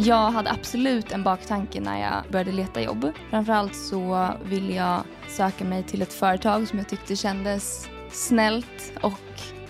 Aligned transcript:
Jag 0.00 0.30
hade 0.30 0.50
absolut 0.50 1.12
en 1.12 1.22
baktanke 1.22 1.80
när 1.80 2.00
jag 2.00 2.32
började 2.32 2.52
leta 2.52 2.82
jobb. 2.82 3.12
Framförallt 3.30 3.76
så 3.76 4.30
ville 4.44 4.74
jag 4.74 5.02
söka 5.28 5.64
mig 5.64 5.82
till 5.82 6.02
ett 6.02 6.12
företag 6.12 6.68
som 6.68 6.78
jag 6.78 6.88
tyckte 6.88 7.16
kändes 7.16 7.88
snällt 8.10 8.92
och 9.02 9.20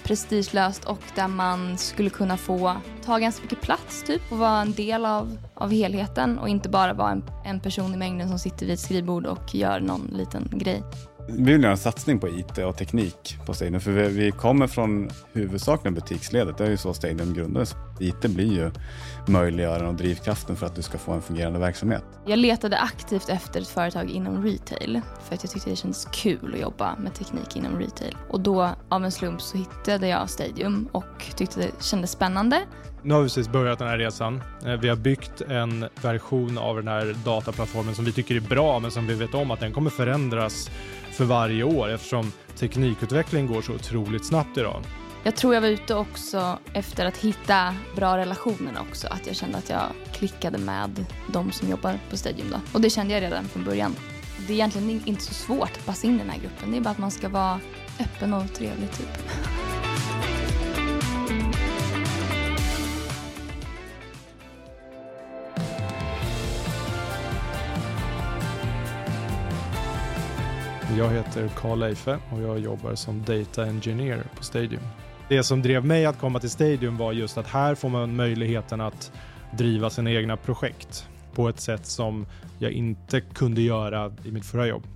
prestigelöst 0.02 0.84
och 0.84 1.02
där 1.14 1.28
man 1.28 1.78
skulle 1.78 2.10
kunna 2.10 2.36
få 2.36 2.76
ta 3.04 3.18
ganska 3.18 3.42
mycket 3.42 3.60
plats 3.60 4.02
typ 4.02 4.32
och 4.32 4.38
vara 4.38 4.60
en 4.60 4.72
del 4.72 5.06
av, 5.06 5.38
av 5.54 5.70
helheten 5.70 6.38
och 6.38 6.48
inte 6.48 6.68
bara 6.68 6.92
vara 6.92 7.10
en, 7.10 7.24
en 7.44 7.60
person 7.60 7.94
i 7.94 7.96
mängden 7.96 8.28
som 8.28 8.38
sitter 8.38 8.66
vid 8.66 8.74
ett 8.74 8.80
skrivbord 8.80 9.26
och 9.26 9.54
gör 9.54 9.80
någon 9.80 10.10
liten 10.12 10.50
grej. 10.52 10.82
Vi 11.30 11.52
vill 11.52 11.62
göra 11.62 11.72
en 11.72 11.78
satsning 11.78 12.18
på 12.18 12.28
IT 12.28 12.58
och 12.58 12.76
teknik 12.76 13.38
på 13.46 13.54
Stadium. 13.54 13.80
För 13.80 13.90
vi, 13.90 14.08
vi 14.08 14.30
kommer 14.30 14.66
från 14.66 15.10
huvudsakligen 15.32 15.94
butiksledet. 15.94 16.58
Det 16.58 16.66
är 16.66 16.70
ju 16.70 16.76
så 16.76 16.94
Stadium 16.94 17.34
grundades. 17.34 17.74
IT 18.00 18.20
blir 18.20 18.52
ju 18.52 18.70
möjliggöraren 19.26 19.86
och 19.86 19.94
drivkraften 19.94 20.56
för 20.56 20.66
att 20.66 20.76
du 20.76 20.82
ska 20.82 20.98
få 20.98 21.12
en 21.12 21.22
fungerande 21.22 21.58
verksamhet. 21.58 22.04
Jag 22.28 22.38
letade 22.38 22.78
aktivt 22.78 23.28
efter 23.28 23.60
ett 23.60 23.68
företag 23.68 24.10
inom 24.10 24.44
retail 24.44 25.00
för 25.28 25.34
att 25.34 25.44
jag 25.44 25.50
tyckte 25.52 25.70
det 25.70 25.76
kändes 25.76 26.08
kul 26.12 26.54
att 26.54 26.60
jobba 26.60 26.96
med 26.96 27.14
teknik 27.14 27.56
inom 27.56 27.78
retail. 27.78 28.16
Och 28.28 28.40
då 28.40 28.70
av 28.88 29.04
en 29.04 29.12
slump 29.12 29.42
så 29.42 29.58
hittade 29.58 30.08
jag 30.08 30.30
Stadium 30.30 30.88
och 30.92 31.24
tyckte 31.36 31.60
det 31.60 31.84
kändes 31.84 32.10
spännande. 32.10 32.62
Nu 33.02 33.14
har 33.14 33.20
vi 33.20 33.26
precis 33.26 33.48
börjat 33.48 33.78
den 33.78 33.88
här 33.88 33.98
resan. 33.98 34.42
Eh, 34.66 34.72
vi 34.72 34.88
har 34.88 34.96
byggt 34.96 35.40
en 35.40 35.88
version 36.02 36.58
av 36.58 36.76
den 36.76 36.88
här 36.88 37.16
dataplattformen 37.24 37.94
som 37.94 38.04
vi 38.04 38.12
tycker 38.12 38.34
är 38.34 38.40
bra 38.40 38.78
men 38.78 38.90
som 38.90 39.06
vi 39.06 39.14
vet 39.14 39.34
om 39.34 39.50
att 39.50 39.60
den 39.60 39.72
kommer 39.72 39.90
förändras 39.90 40.70
för 41.12 41.24
varje 41.24 41.64
år 41.64 41.88
eftersom 41.90 42.32
teknikutvecklingen 42.56 43.52
går 43.52 43.62
så 43.62 43.72
otroligt 43.72 44.26
snabbt 44.26 44.58
idag. 44.58 44.82
Jag 45.28 45.36
tror 45.36 45.54
jag 45.54 45.60
var 45.60 45.68
ute 45.68 45.94
också 45.94 46.58
efter 46.72 47.06
att 47.06 47.16
hitta 47.16 47.74
bra 47.96 48.16
relationer 48.16 48.80
också. 48.80 49.06
Att 49.08 49.26
jag 49.26 49.36
kände 49.36 49.58
att 49.58 49.70
jag 49.70 49.82
klickade 50.12 50.58
med 50.58 51.04
de 51.32 51.52
som 51.52 51.70
jobbar 51.70 51.98
på 52.10 52.16
Stadium 52.16 52.50
då. 52.50 52.60
Och 52.72 52.80
det 52.80 52.90
kände 52.90 53.14
jag 53.14 53.22
redan 53.22 53.44
från 53.44 53.64
början. 53.64 53.96
Det 54.46 54.52
är 54.52 54.54
egentligen 54.54 55.02
inte 55.04 55.22
så 55.22 55.34
svårt 55.34 55.70
att 55.70 55.86
passa 55.86 56.06
in 56.06 56.14
i 56.14 56.18
den 56.18 56.30
här 56.30 56.38
gruppen. 56.38 56.70
Det 56.70 56.76
är 56.76 56.80
bara 56.80 56.90
att 56.90 56.98
man 56.98 57.10
ska 57.10 57.28
vara 57.28 57.60
öppen 58.00 58.34
och 58.34 58.54
trevlig 58.54 58.92
typ. 58.92 59.08
Jag 70.98 71.10
heter 71.10 71.48
Karl 71.56 71.78
Leife 71.78 72.18
och 72.32 72.42
jag 72.42 72.58
jobbar 72.58 72.94
som 72.94 73.24
Data 73.24 73.66
Engineer 73.66 74.26
på 74.36 74.44
Stadium. 74.44 74.82
Det 75.28 75.42
som 75.42 75.62
drev 75.62 75.84
mig 75.84 76.06
att 76.06 76.18
komma 76.18 76.40
till 76.40 76.50
Stadium 76.50 76.96
var 76.96 77.12
just 77.12 77.38
att 77.38 77.46
här 77.46 77.74
får 77.74 77.88
man 77.88 78.16
möjligheten 78.16 78.80
att 78.80 79.12
driva 79.50 79.90
sina 79.90 80.10
egna 80.10 80.36
projekt 80.36 81.08
på 81.34 81.48
ett 81.48 81.60
sätt 81.60 81.86
som 81.86 82.26
jag 82.58 82.72
inte 82.72 83.20
kunde 83.20 83.60
göra 83.60 84.12
i 84.24 84.30
mitt 84.30 84.46
förra 84.46 84.66
jobb. 84.66 84.86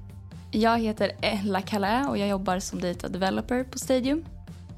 Jag 0.51 0.79
heter 0.79 1.13
Ella 1.21 1.61
Calais 1.61 2.09
och 2.09 2.19
jag 2.19 2.29
jobbar 2.29 2.59
som 2.59 2.81
Data 2.81 3.09
Developer 3.09 3.65
på 3.65 3.79
Stadium. 3.79 4.25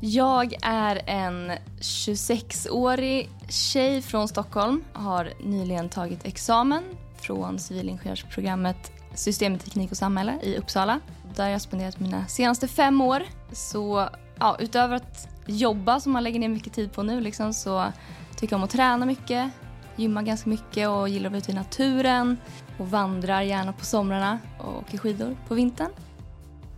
Jag 0.00 0.54
är 0.62 1.02
en 1.06 1.52
26-årig 1.80 3.30
tjej 3.48 4.02
från 4.02 4.28
Stockholm. 4.28 4.84
Har 4.92 5.32
nyligen 5.44 5.88
tagit 5.88 6.26
examen 6.26 6.84
från 7.16 7.58
civilingenjörsprogrammet 7.58 8.92
systemteknik 9.14 9.90
och 9.90 9.96
samhälle 9.96 10.38
i 10.42 10.56
Uppsala. 10.56 11.00
Där 11.36 11.48
jag 11.48 11.60
spenderat 11.60 12.00
mina 12.00 12.26
senaste 12.26 12.68
fem 12.68 13.00
år. 13.00 13.22
Så 13.52 14.08
ja, 14.38 14.56
utöver 14.60 14.96
att 14.96 15.28
jobba 15.46 16.00
som 16.00 16.12
man 16.12 16.24
lägger 16.24 16.40
ner 16.40 16.48
mycket 16.48 16.72
tid 16.72 16.92
på 16.92 17.02
nu 17.02 17.20
liksom, 17.20 17.54
så 17.54 17.92
tycker 18.36 18.52
jag 18.52 18.58
om 18.58 18.64
att 18.64 18.70
träna 18.70 19.06
mycket, 19.06 19.50
gymma 19.96 20.22
ganska 20.22 20.50
mycket 20.50 20.88
och 20.88 21.08
gillar 21.08 21.26
att 21.26 21.32
vara 21.32 21.38
ute 21.38 21.52
i 21.52 21.54
naturen 21.54 22.36
och 22.78 22.90
vandrar 22.90 23.42
gärna 23.42 23.72
på 23.72 23.84
somrarna 23.84 24.38
och 24.58 24.78
åker 24.78 24.98
skidor 24.98 25.36
på 25.48 25.54
vintern. 25.54 25.90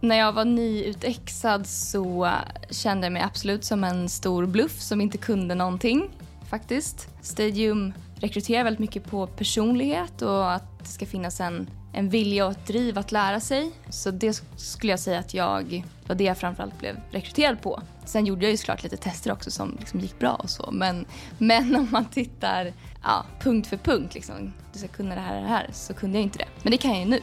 När 0.00 0.16
jag 0.16 0.32
var 0.32 0.44
nyutexad 0.44 1.66
så 1.66 2.31
kände 2.71 3.06
jag 3.06 3.12
mig 3.12 3.22
absolut 3.22 3.65
som 3.65 3.84
en 3.84 4.09
stor 4.09 4.47
bluff 4.47 4.81
som 4.81 5.00
inte 5.00 5.19
kunde 5.19 5.54
någonting 5.54 6.10
faktiskt. 6.50 7.09
Stadium 7.22 7.93
rekryterar 8.26 8.64
väldigt 8.64 8.81
mycket 8.81 9.04
på 9.04 9.26
personlighet 9.26 10.22
och 10.22 10.53
att 10.53 10.78
det 10.78 10.87
ska 10.87 11.06
finnas 11.06 11.41
en 11.41 11.70
en 11.97 12.09
vilja 12.09 12.47
och 12.47 12.53
ett 12.53 12.66
driv 12.66 12.98
att 12.98 13.12
lära 13.12 13.41
sig. 13.41 13.72
Så 13.88 14.10
det 14.10 14.42
skulle 14.56 14.92
jag 14.92 15.00
säga 15.00 15.19
att 15.19 15.34
jag 15.34 15.84
var 16.06 16.14
det 16.14 16.25
jag 16.25 16.38
framförallt 16.38 16.78
blev 16.78 16.97
rekryterad 17.10 17.62
på. 17.62 17.82
Sen 18.04 18.26
gjorde 18.26 18.44
jag 18.44 18.50
ju 18.50 18.56
såklart 18.56 18.82
lite 18.82 18.97
tester 18.97 19.32
också 19.32 19.50
som 19.50 19.76
liksom 19.81 20.00
gick 20.00 20.19
bra 20.19 20.34
och 20.34 20.50
så. 20.50 20.70
Men, 20.72 21.06
men 21.38 21.76
om 21.81 21.88
man 21.91 22.04
tittar 22.04 22.72
ja, 23.03 23.25
punkt 23.41 23.66
för 23.66 23.76
punkt, 23.76 24.15
liksom, 24.15 24.53
du 24.72 24.78
ska 24.78 24.88
kunna 24.88 25.15
det 25.15 25.20
här 25.20 25.36
och 25.36 25.42
det 25.42 25.48
här, 25.48 25.69
så 25.72 25.94
kunde 25.94 26.19
jag 26.19 26.22
inte 26.22 26.38
det. 26.38 26.48
Men 26.62 26.70
det 26.70 26.76
kan 26.76 26.91
jag 26.91 27.00
ju 27.00 27.06
nu. 27.06 27.20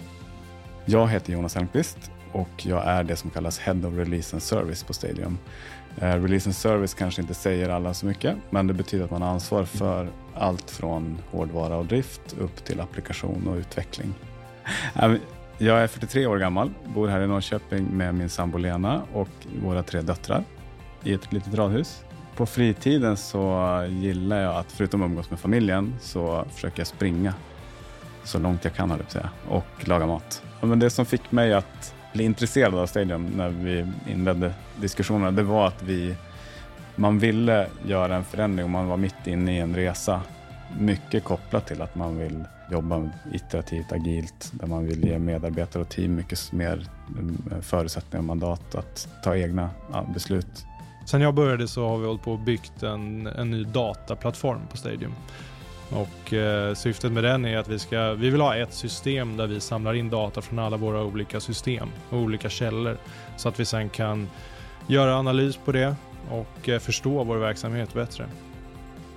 Jag 0.86 1.08
heter 1.08 1.34
Jonas 1.34 1.56
Elmqvist 1.56 2.12
och 2.32 2.66
jag 2.66 2.86
är 2.86 3.04
det 3.04 3.16
som 3.16 3.30
kallas 3.30 3.60
Head 3.60 3.88
of 3.88 3.94
Release 3.94 4.36
and 4.36 4.44
Service 4.44 4.84
på 4.84 4.94
Stadium. 4.94 5.38
Eh, 5.98 6.22
Release 6.22 6.50
and 6.50 6.56
Service 6.56 6.94
kanske 6.94 7.22
inte 7.22 7.34
säger 7.34 7.70
alla 7.70 7.94
så 7.94 8.06
mycket, 8.06 8.38
men 8.50 8.68
det 8.68 8.74
betyder 8.74 9.06
att 9.06 9.12
man 9.12 9.22
har 9.22 9.30
ansvar 9.30 9.66
för 9.66 10.10
allt 10.36 10.72
från 10.72 11.18
hårdvara 11.32 11.78
och 11.78 11.86
drift 11.86 12.36
upp 12.40 12.66
till 12.66 12.82
applikation 12.82 13.48
och 13.48 13.56
utveckling. 13.56 14.14
Äh, 14.96 15.14
jag 15.58 15.84
är 15.84 15.88
43 15.88 16.26
år 16.26 16.38
gammal, 16.38 16.74
bor 16.96 17.08
här 17.08 17.22
i 17.22 17.28
Norrköping 17.28 17.86
med 17.86 18.16
min 18.16 18.30
sambo 18.30 18.58
Lena 18.58 19.02
och 19.14 19.30
våra 19.64 19.84
tre 19.84 20.02
döttrar 20.02 20.44
i 21.04 21.14
ett 21.14 21.34
litet 21.34 21.54
radhus. 21.54 22.04
På 22.36 22.46
fritiden 22.46 23.18
så 23.18 23.86
gillar 23.90 24.42
jag 24.42 24.56
att, 24.56 24.72
förutom 24.72 25.02
att 25.02 25.06
umgås 25.06 25.30
med 25.30 25.40
familjen, 25.40 25.96
så 26.02 26.46
försöker 26.54 26.80
jag 26.80 26.88
springa 26.88 27.34
så 28.24 28.40
långt 28.40 28.64
jag 28.64 28.74
kan, 28.74 28.92
höll 28.92 29.06
säga, 29.08 29.30
och 29.50 29.88
laga 29.88 30.06
mat. 30.06 30.44
Men 30.62 30.80
det 30.80 30.90
som 30.90 31.06
fick 31.06 31.32
mig 31.32 31.54
att 31.54 31.94
bli 32.14 32.24
intresserad 32.24 32.76
av 32.76 32.86
Stadium 32.88 33.26
när 33.26 33.50
vi 33.50 33.88
inledde 34.08 34.54
diskussionerna, 34.76 35.32
det 35.32 35.44
var 35.44 35.68
att 35.68 35.84
vi, 35.84 36.16
man 36.96 37.20
ville 37.20 37.68
göra 37.86 38.16
en 38.16 38.24
förändring 38.24 38.64
och 38.64 38.70
man 38.70 38.88
var 38.88 38.98
mitt 38.98 39.28
inne 39.28 39.58
i 39.58 39.60
en 39.60 39.76
resa. 39.76 40.22
Mycket 40.80 41.24
kopplat 41.24 41.68
till 41.68 41.82
att 41.82 41.96
man 41.96 42.18
vill 42.18 42.44
jobba 42.72 43.10
iterativt, 43.34 43.92
agilt, 43.92 44.52
där 44.54 44.68
man 44.68 44.86
vill 44.86 45.06
ge 45.06 45.20
medarbetare 45.20 45.84
och 45.84 45.90
team 45.90 46.16
mycket 46.16 46.52
mer 46.52 46.88
mm, 47.20 47.62
förutsättningar 47.62 48.20
och 48.20 48.26
mandat 48.26 48.76
att 48.76 49.08
ta 49.24 49.36
egna 49.36 49.70
beslut. 50.14 50.66
Sen 51.06 51.22
jag 51.22 51.34
började 51.34 51.68
så 51.68 51.88
har 51.88 51.98
vi 51.98 52.06
hållit 52.06 52.24
på 52.24 52.32
och 52.32 52.40
byggt 52.40 52.84
en, 52.84 53.28
en 53.28 53.52
ny 53.52 53.64
dataplattform 53.64 54.62
på 54.72 54.78
Stadium. 54.78 55.14
Och 55.90 56.34
eh, 56.34 56.74
syftet 56.74 57.12
med 57.12 57.24
den 57.24 57.46
är 57.46 57.58
att 57.58 57.68
vi, 57.68 57.80
ska, 57.80 58.14
vi 58.14 58.30
vill 58.30 58.42
ha 58.42 58.56
ett 58.56 58.74
system 58.74 59.38
där 59.38 59.48
vi 59.48 59.60
samlar 59.60 59.94
in 59.94 60.10
data 60.10 60.42
från 60.42 60.60
alla 60.60 60.78
våra 60.78 61.04
olika 61.04 61.40
system 61.40 61.90
och 62.10 62.18
olika 62.18 62.50
källor 62.50 62.98
så 63.38 63.50
att 63.50 63.60
vi 63.60 63.66
sen 63.66 63.90
kan 63.90 64.30
göra 64.88 65.16
analys 65.16 65.58
på 65.66 65.72
det 65.72 65.96
och 66.30 66.70
eh, 66.70 66.80
förstå 66.80 67.24
vår 67.24 67.38
verksamhet 67.38 67.94
bättre 67.94 68.26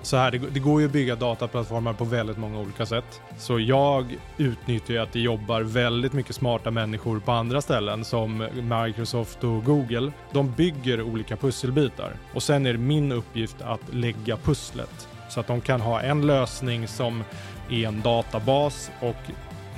så 0.07 0.17
här, 0.17 0.31
det, 0.31 0.39
det, 0.39 0.61
går 0.61 0.81
ju 0.81 0.87
att 0.87 0.93
bygga 0.93 1.17
dataplattformar 1.17 1.93
på 1.93 2.05
väldigt 2.05 2.37
många 2.37 2.61
olika 2.61 2.87
sätt. 2.87 3.21
Så 3.39 3.61
jag 3.61 4.17
utnyttjar 4.37 4.95
ju 4.95 5.01
att 5.01 5.13
det 5.13 5.21
jobbar 5.21 5.61
väldigt 5.61 6.13
mycket 6.13 6.35
smarta 6.35 6.71
människor 6.71 7.21
på 7.21 7.33
andra 7.33 7.61
ställen 7.61 8.05
som 8.05 8.49
Microsoft 8.85 9.45
och 9.45 9.65
Google. 9.65 10.13
De 10.33 10.53
bygger 10.53 11.03
olika 11.03 11.37
pusselbitar 11.37 12.13
och 12.35 12.43
sen 12.43 12.67
är 12.67 12.73
det 12.73 12.79
min 12.79 13.13
uppgift 13.13 13.63
att 13.63 13.95
lägga 13.95 14.37
pusslet 14.37 15.09
så 15.29 15.41
att 15.41 15.47
de 15.47 15.61
kan 15.61 15.81
ha 15.81 16.01
en 16.01 16.27
lösning 16.27 16.89
som 16.89 17.25
är 17.71 17.89
en 17.89 18.01
databas 18.01 18.91
och 19.01 19.31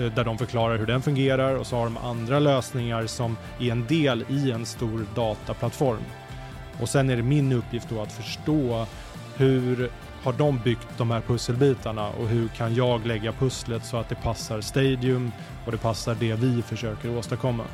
eh, 0.02 0.12
där 0.12 0.24
de 0.24 0.38
förklarar 0.38 0.78
hur 0.78 0.86
den 0.86 1.02
fungerar 1.02 1.54
och 1.54 1.66
så 1.66 1.76
har 1.76 1.84
de 1.84 1.96
andra 1.96 2.38
lösningar 2.38 3.06
som 3.06 3.36
är 3.58 3.70
en 3.72 3.86
del 3.86 4.24
i 4.28 4.50
en 4.50 4.66
stor 4.66 5.06
dataplattform. 5.14 6.02
Och 6.80 6.88
sen 6.88 7.10
är 7.10 7.16
det 7.16 7.22
min 7.22 7.52
uppgift 7.52 7.88
då 7.88 8.02
att 8.02 8.12
förstå 8.12 8.86
hur 9.36 9.90
har 10.22 10.32
de 10.32 10.58
byggt 10.58 10.88
de 10.98 11.10
här 11.10 11.20
pusselbitarna 11.20 12.08
och 12.08 12.28
hur 12.28 12.48
kan 12.48 12.74
jag 12.74 13.06
lägga 13.06 13.32
pusslet 13.32 13.84
så 13.84 13.96
att 13.96 14.08
det 14.08 14.14
passar 14.14 14.60
Stadium 14.60 15.32
och 15.66 15.72
det 15.72 15.78
passar 15.78 16.14
det 16.14 16.34
vi 16.34 16.62
försöker 16.62 17.18
åstadkomma? 17.18 17.64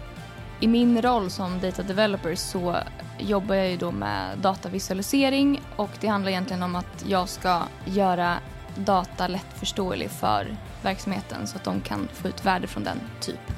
I 0.60 0.66
min 0.68 1.02
roll 1.02 1.30
som 1.30 1.60
data 1.60 1.82
developer 1.82 2.34
så 2.34 2.76
jobbar 3.18 3.54
jag 3.54 3.70
ju 3.70 3.76
då 3.76 3.92
med 3.92 4.38
datavisualisering 4.38 5.60
och 5.76 5.90
det 6.00 6.06
handlar 6.06 6.30
egentligen 6.30 6.62
om 6.62 6.76
att 6.76 7.04
jag 7.06 7.28
ska 7.28 7.62
göra 7.84 8.36
data 8.76 9.28
lättförståelig 9.28 10.10
för 10.10 10.56
verksamheten 10.82 11.46
så 11.46 11.56
att 11.56 11.64
de 11.64 11.80
kan 11.80 12.08
få 12.12 12.28
ut 12.28 12.44
värde 12.44 12.66
från 12.66 12.84
den 12.84 13.00
typ. 13.20 13.52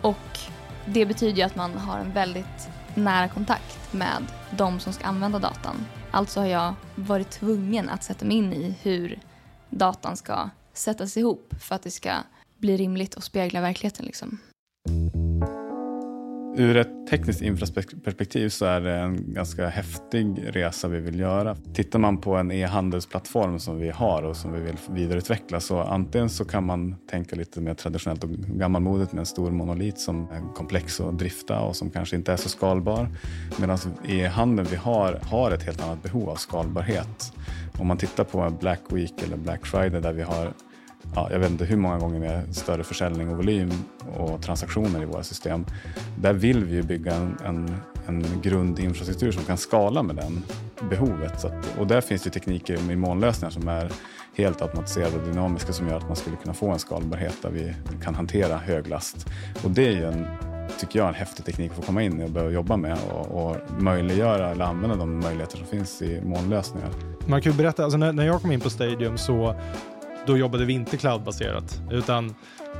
Och 0.00 0.38
det 0.84 1.06
betyder 1.06 1.36
ju 1.36 1.42
att 1.42 1.56
man 1.56 1.74
har 1.78 1.98
en 1.98 2.12
väldigt 2.12 2.68
nära 2.94 3.28
kontakt 3.28 3.92
med 3.92 4.26
de 4.50 4.80
som 4.80 4.92
ska 4.92 5.04
använda 5.04 5.38
datan. 5.38 5.86
Alltså 6.10 6.40
har 6.40 6.46
jag 6.46 6.74
varit 6.94 7.30
tvungen 7.30 7.88
att 7.88 8.04
sätta 8.04 8.24
mig 8.24 8.36
in 8.36 8.52
i 8.52 8.74
hur 8.82 9.20
datan 9.70 10.16
ska 10.16 10.50
sättas 10.72 11.16
ihop 11.16 11.54
för 11.60 11.74
att 11.74 11.82
det 11.82 11.90
ska 11.90 12.12
bli 12.58 12.76
rimligt 12.76 13.14
och 13.14 13.24
spegla 13.24 13.60
verkligheten. 13.60 14.06
Liksom. 14.06 14.38
Ur 16.56 16.76
ett 16.76 17.06
tekniskt 17.10 17.42
infraperspektiv 17.42 18.48
så 18.48 18.64
är 18.64 18.80
det 18.80 18.94
en 18.94 19.34
ganska 19.34 19.68
häftig 19.68 20.44
resa 20.46 20.88
vi 20.88 21.00
vill 21.00 21.18
göra. 21.18 21.56
Tittar 21.74 21.98
man 21.98 22.18
på 22.18 22.36
en 22.36 22.50
e-handelsplattform 22.50 23.58
som 23.58 23.78
vi 23.78 23.90
har 23.90 24.22
och 24.22 24.36
som 24.36 24.52
vi 24.52 24.60
vill 24.60 24.76
vidareutveckla 24.90 25.60
så 25.60 25.80
antingen 25.80 26.30
så 26.30 26.44
kan 26.44 26.66
man 26.66 26.94
tänka 27.10 27.36
lite 27.36 27.60
mer 27.60 27.74
traditionellt 27.74 28.24
och 28.24 28.30
gammalmodigt 28.30 29.12
med 29.12 29.20
en 29.20 29.26
stor 29.26 29.50
monolit 29.50 29.98
som 29.98 30.28
är 30.30 30.54
komplex 30.54 31.00
att 31.00 31.18
drifta 31.18 31.60
och 31.60 31.76
som 31.76 31.90
kanske 31.90 32.16
inte 32.16 32.32
är 32.32 32.36
så 32.36 32.48
skalbar. 32.48 33.08
Medan 33.60 33.78
e-handeln 34.08 34.68
vi 34.70 34.76
har, 34.76 35.18
har 35.22 35.50
ett 35.50 35.62
helt 35.62 35.82
annat 35.82 36.02
behov 36.02 36.30
av 36.30 36.36
skalbarhet. 36.36 37.32
Om 37.78 37.86
man 37.86 37.96
tittar 37.96 38.24
på 38.24 38.50
Black 38.60 38.80
Week 38.88 39.22
eller 39.22 39.36
Black 39.36 39.66
Friday 39.66 40.00
där 40.00 40.12
vi 40.12 40.22
har 40.22 40.52
ja, 41.14 41.28
jag 41.30 41.38
vet 41.38 41.50
inte 41.50 41.64
hur 41.64 41.76
många 41.76 41.98
gånger 41.98 42.20
med 42.20 42.56
större 42.56 42.84
försäljning 42.84 43.28
och 43.28 43.36
volym 43.36 43.70
och 44.16 44.42
transaktioner 44.42 45.02
i 45.02 45.04
våra 45.04 45.22
system. 45.22 45.66
Där 46.18 46.32
vill 46.32 46.64
vi 46.64 46.74
ju 46.74 46.82
bygga 46.82 47.14
en, 47.14 47.36
en, 47.44 47.76
en 48.06 48.40
grundinfrastruktur 48.42 49.32
som 49.32 49.44
kan 49.44 49.56
skala 49.56 50.02
med 50.02 50.16
den 50.16 50.44
behovet. 50.90 51.40
Så 51.40 51.46
att, 51.46 51.78
och 51.78 51.86
där 51.86 52.00
finns 52.00 52.22
det 52.22 52.30
tekniker 52.30 52.78
med 52.86 52.98
molnlösningar 52.98 53.50
som 53.50 53.68
är 53.68 53.92
helt 54.36 54.62
automatiserade 54.62 55.16
och 55.16 55.26
dynamiska 55.28 55.72
som 55.72 55.88
gör 55.88 55.96
att 55.96 56.06
man 56.06 56.16
skulle 56.16 56.36
kunna 56.36 56.54
få 56.54 56.70
en 56.70 56.78
skalbarhet 56.78 57.42
där 57.42 57.50
vi 57.50 57.74
kan 58.04 58.14
hantera 58.14 58.56
hög 58.56 58.88
last. 58.88 59.26
Och 59.64 59.70
det 59.70 59.86
är 59.86 59.92
ju 59.92 60.04
en 60.04 60.26
tycker 60.78 60.98
jag, 60.98 61.08
en 61.08 61.14
häftig 61.14 61.44
teknik 61.44 61.70
att 61.70 61.76
få 61.76 61.82
komma 61.82 62.02
in 62.02 62.20
i 62.20 62.24
och 62.24 62.30
börja 62.30 62.50
jobba 62.50 62.76
med 62.76 62.98
och, 63.10 63.26
och 63.26 63.56
möjliggöra 63.78 64.50
eller 64.50 64.64
använda 64.64 64.96
de 64.96 65.20
möjligheter 65.20 65.56
som 65.56 65.66
finns 65.66 66.02
i 66.02 66.20
molnlösningar. 66.20 66.88
Man 67.26 67.42
kan 67.42 67.52
ju 67.52 67.58
berätta, 67.58 67.84
alltså 67.84 67.98
när, 67.98 68.12
när 68.12 68.26
jag 68.26 68.42
kom 68.42 68.52
in 68.52 68.60
på 68.60 68.70
Stadium 68.70 69.18
så 69.18 69.54
då 70.26 70.38
jobbade 70.38 70.64
vi 70.64 70.72
inte 70.72 70.96
cloudbaserat, 70.96 71.80
utan 71.90 72.34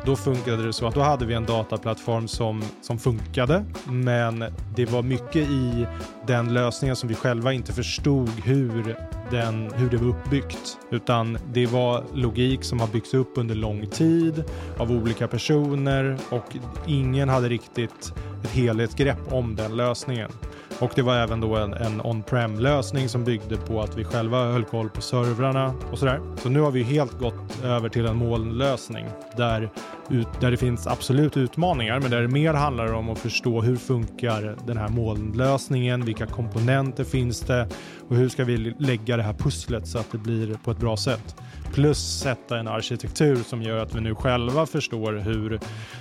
då 0.04 0.16
funkade 0.16 0.66
det 0.66 0.72
så 0.72 0.86
att 0.86 0.94
då 0.94 1.00
hade 1.00 1.26
vi 1.26 1.34
en 1.34 1.46
dataplattform 1.46 2.28
som, 2.28 2.62
som 2.82 2.98
funkade, 2.98 3.64
men 3.84 4.44
det 4.76 4.86
var 4.86 5.02
mycket 5.02 5.36
i 5.50 5.86
den 6.26 6.54
lösningen 6.54 6.96
som 6.96 7.08
vi 7.08 7.14
själva 7.14 7.52
inte 7.52 7.72
förstod 7.72 8.30
hur, 8.44 8.96
den, 9.32 9.70
hur 9.74 9.90
det 9.90 9.96
var 9.96 10.08
uppbyggt. 10.08 10.78
Utan 10.90 11.38
det 11.52 11.66
var 11.66 12.04
logik 12.14 12.64
som 12.64 12.80
har 12.80 12.86
byggts 12.86 13.14
upp 13.14 13.28
under 13.34 13.54
lång 13.54 13.86
tid 13.86 14.44
av 14.78 14.92
olika 14.92 15.28
personer 15.28 16.18
och 16.30 16.56
ingen 16.86 17.28
hade 17.28 17.48
riktigt 17.48 18.12
ett 18.44 18.50
helhetsgrepp 18.50 19.32
om 19.32 19.56
den 19.56 19.76
lösningen. 19.76 20.30
Och 20.78 20.92
det 20.94 21.02
var 21.02 21.16
även 21.16 21.40
då 21.40 21.56
en, 21.56 21.72
en 21.72 22.00
on-prem 22.00 22.58
lösning 22.58 23.08
som 23.08 23.24
byggde 23.24 23.56
på 23.56 23.80
att 23.80 23.98
vi 23.98 24.04
själva 24.04 24.52
höll 24.52 24.64
koll 24.64 24.88
på 24.88 25.00
servrarna 25.00 25.74
och 25.92 25.98
sådär. 25.98 26.20
Så 26.36 26.48
nu 26.48 26.60
har 26.60 26.70
vi 26.70 26.82
helt 26.82 27.18
gått 27.18 27.64
över 27.64 27.88
till 27.88 28.06
en 28.06 28.16
molnlösning 28.16 29.06
där, 29.36 29.70
ut, 30.10 30.28
där 30.40 30.50
det 30.50 30.56
finns 30.56 30.86
absolut 30.86 31.36
utmaningar, 31.36 32.00
men 32.00 32.10
där 32.10 32.22
det 32.22 32.28
mer 32.28 32.54
handlar 32.54 32.92
om 32.92 33.10
att 33.10 33.18
förstå 33.18 33.60
hur 33.60 33.76
funkar 33.76 34.56
den 34.66 34.76
här 34.76 34.88
molnlösningen? 34.88 36.04
Vilka 36.04 36.26
komponenter 36.26 37.04
finns 37.04 37.40
det 37.40 37.68
och 38.08 38.16
hur 38.16 38.28
ska 38.28 38.44
vi 38.44 38.74
lägga 38.78 39.16
det 39.16 39.21
det 39.22 39.26
här 39.26 39.34
pusslet 39.34 39.86
så 39.88 39.98
att 39.98 40.12
det 40.12 40.18
blir 40.18 40.54
på 40.64 40.70
ett 40.70 40.78
bra 40.78 40.96
sätt? 40.96 41.36
plus 41.72 41.98
sätta 41.98 42.58
en 42.58 42.68
arkitektur 42.68 43.36
som 43.36 43.62
gör 43.62 43.76
att 43.76 43.94
vi 43.94 44.00
nu 44.00 44.14
själva 44.14 44.66
förstår 44.66 45.12
hur, 45.12 45.60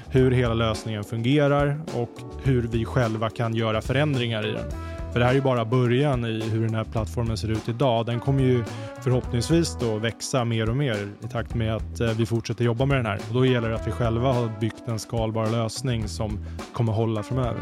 hur 0.10 0.32
hela 0.32 0.54
lösningen 0.54 1.04
fungerar 1.04 1.82
och 1.94 2.12
hur 2.44 2.62
vi 2.62 2.86
själva 2.86 3.30
kan 3.30 3.56
göra 3.56 3.82
förändringar 3.82 4.48
i 4.48 4.52
den. 4.52 4.72
För 5.14 5.20
det 5.20 5.26
här 5.26 5.32
är 5.32 5.36
ju 5.36 5.42
bara 5.42 5.66
början 5.66 6.26
i 6.26 6.42
hur 6.50 6.66
den 6.66 6.76
här 6.76 6.84
plattformen 6.84 7.38
ser 7.38 7.52
ut 7.52 7.70
idag. 7.70 8.06
Den 8.06 8.20
kommer 8.20 8.44
ju 8.44 8.64
förhoppningsvis 9.02 9.78
då 9.80 9.98
växa 9.98 10.46
mer 10.46 10.70
och 10.70 10.78
mer 10.78 11.08
i 11.24 11.28
takt 11.28 11.56
med 11.56 11.76
att 11.76 12.00
eh, 12.00 12.10
vi 12.10 12.26
fortsätter 12.26 12.66
jobba 12.66 12.86
med 12.86 12.98
den 12.98 13.06
här. 13.06 13.20
Och 13.28 13.34
då 13.34 13.46
gäller 13.46 13.70
det 13.70 13.76
att 13.76 13.88
vi 13.88 13.92
själva 13.92 14.34
har 14.34 14.60
byggt 14.60 14.88
en 14.88 15.00
skalbar 15.00 15.48
lösning 15.48 16.08
som 16.08 16.46
kommer 16.74 16.94
hålla 16.94 17.24
framöver. 17.24 17.62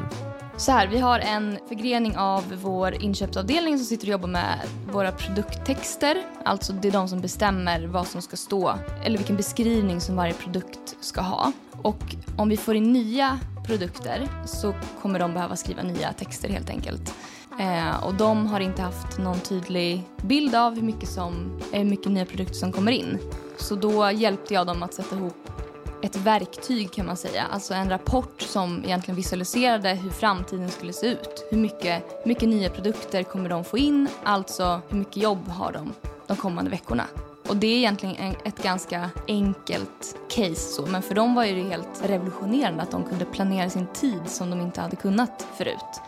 Så 0.60 0.72
här, 0.72 0.88
vi 0.88 1.00
har 1.00 1.20
en 1.20 1.60
förgrening 1.68 2.18
av 2.18 2.44
vår 2.64 3.04
inköpsavdelning 3.04 3.78
som 3.78 3.86
sitter 3.86 4.08
och 4.08 4.12
jobbar 4.12 4.28
med 4.28 4.60
våra 4.92 5.12
produkttexter. 5.12 6.24
Alltså 6.46 6.74
det 6.74 6.88
är 6.88 6.92
de 6.92 7.08
som 7.08 7.22
bestämmer 7.22 7.88
vad 7.88 8.08
som 8.08 8.22
ska 8.22 8.38
stå, 8.38 8.74
eller 9.04 9.18
vilken 9.18 9.36
beskrivning 9.36 10.02
som 10.02 10.16
varje 10.16 10.34
produkt 10.34 10.96
ska 11.02 11.22
ha. 11.22 11.52
Och 11.72 12.16
om 12.38 12.50
vi 12.50 12.58
får 12.58 12.76
in 12.76 12.94
nya 12.94 13.40
produkter 13.66 14.28
så 14.46 14.74
kommer 15.02 15.20
de 15.20 15.34
behöva 15.34 15.56
skriva 15.56 15.84
nya 15.84 16.14
texter 16.14 16.50
helt 16.50 16.70
enkelt. 16.70 17.14
Eh, 17.60 18.04
och 18.04 18.14
de 18.14 18.48
har 18.48 18.60
inte 18.60 18.82
haft 18.82 19.18
någon 19.18 19.40
tydlig 19.40 20.04
bild 20.22 20.56
av 20.56 20.76
hur 20.76 20.82
mycket, 20.82 21.10
som, 21.10 21.62
eh, 21.72 21.80
hur 21.80 21.90
mycket 21.90 22.12
nya 22.12 22.26
produkter 22.26 22.56
som 22.56 22.72
kommer 22.72 22.92
in. 22.92 23.18
Så 23.58 23.76
då 23.76 24.12
hjälpte 24.12 24.54
jag 24.54 24.68
dem 24.68 24.84
att 24.84 24.94
sätta 24.94 25.16
ihop 25.16 25.59
ett 26.02 26.16
verktyg 26.16 26.92
kan 26.92 27.06
man 27.06 27.18
säga. 27.18 27.46
Alltså 27.52 27.74
en 27.74 27.90
rapport 27.90 28.42
som 28.42 28.84
egentligen 28.86 29.16
visualiserade 29.16 29.90
hur 29.90 30.10
framtiden 30.10 30.70
skulle 30.72 30.94
se 30.94 31.08
ut. 31.08 31.48
Hur 31.52 31.58
mycket, 31.58 32.26
mycket 32.26 32.50
nya 32.50 32.70
produkter 32.70 33.24
kommer 33.24 33.50
de 33.50 33.64
få 33.64 33.78
in? 33.78 34.08
Alltså 34.24 34.82
hur 34.90 34.98
mycket 34.98 35.18
jobb 35.18 35.48
har 35.48 35.72
de 35.72 35.94
de 36.28 36.38
kommande 36.38 36.72
veckorna? 36.72 37.06
Och 37.48 37.58
det 37.58 37.68
är 37.68 37.78
egentligen 37.78 38.36
ett 38.46 38.64
ganska 38.64 39.10
enkelt 39.28 40.18
case 40.30 40.56
så, 40.56 40.86
men 40.86 41.02
för 41.02 41.16
dem 41.16 41.36
var 41.36 41.46
det 41.46 41.64
helt 41.64 42.02
revolutionerande 42.04 42.84
att 42.84 42.92
de 42.92 43.04
kunde 43.04 43.26
planera 43.26 43.70
sin 43.70 43.88
tid 43.88 44.22
som 44.26 44.50
de 44.50 44.62
inte 44.62 44.82
hade 44.82 44.96
kunnat 44.96 45.48
förut. 45.58 46.02